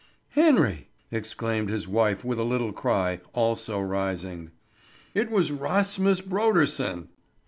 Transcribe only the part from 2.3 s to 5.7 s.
a little cry, also rising. "It was